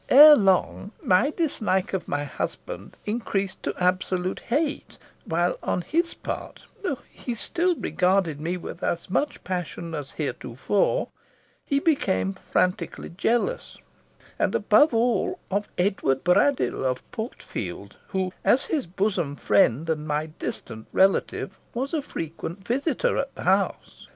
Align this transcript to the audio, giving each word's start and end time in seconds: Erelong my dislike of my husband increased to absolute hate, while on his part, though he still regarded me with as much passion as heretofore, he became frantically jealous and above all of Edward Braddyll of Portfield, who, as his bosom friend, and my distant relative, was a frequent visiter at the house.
Erelong 0.09 0.91
my 1.03 1.29
dislike 1.29 1.93
of 1.93 2.07
my 2.07 2.23
husband 2.23 2.97
increased 3.05 3.61
to 3.61 3.75
absolute 3.77 4.39
hate, 4.39 4.97
while 5.25 5.59
on 5.61 5.81
his 5.81 6.15
part, 6.15 6.65
though 6.81 6.97
he 7.07 7.35
still 7.35 7.75
regarded 7.75 8.41
me 8.41 8.57
with 8.57 8.81
as 8.81 9.11
much 9.11 9.43
passion 9.43 9.93
as 9.93 10.09
heretofore, 10.09 11.09
he 11.63 11.79
became 11.79 12.33
frantically 12.33 13.09
jealous 13.09 13.77
and 14.39 14.55
above 14.55 14.91
all 14.91 15.37
of 15.51 15.69
Edward 15.77 16.23
Braddyll 16.23 16.83
of 16.83 17.03
Portfield, 17.11 17.95
who, 18.07 18.31
as 18.43 18.65
his 18.65 18.87
bosom 18.87 19.35
friend, 19.35 19.87
and 19.87 20.07
my 20.07 20.25
distant 20.25 20.87
relative, 20.91 21.59
was 21.75 21.93
a 21.93 22.01
frequent 22.01 22.67
visiter 22.67 23.17
at 23.19 23.35
the 23.35 23.43
house. 23.43 24.07